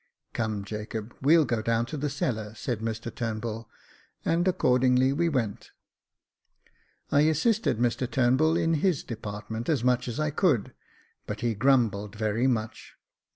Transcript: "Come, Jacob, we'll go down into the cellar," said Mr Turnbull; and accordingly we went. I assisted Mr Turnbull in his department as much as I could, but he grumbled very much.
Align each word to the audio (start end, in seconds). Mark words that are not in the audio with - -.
"Come, 0.33 0.65
Jacob, 0.65 1.15
we'll 1.21 1.45
go 1.45 1.61
down 1.61 1.81
into 1.81 1.95
the 1.95 2.09
cellar," 2.09 2.55
said 2.55 2.79
Mr 2.79 3.13
Turnbull; 3.13 3.69
and 4.25 4.47
accordingly 4.47 5.13
we 5.13 5.29
went. 5.29 5.69
I 7.11 7.21
assisted 7.21 7.77
Mr 7.77 8.09
Turnbull 8.09 8.57
in 8.57 8.73
his 8.81 9.03
department 9.03 9.69
as 9.69 9.83
much 9.83 10.07
as 10.07 10.19
I 10.19 10.31
could, 10.31 10.73
but 11.27 11.41
he 11.41 11.53
grumbled 11.53 12.15
very 12.15 12.47
much. 12.47 12.95